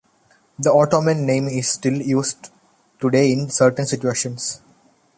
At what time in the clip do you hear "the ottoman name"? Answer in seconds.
0.57-1.47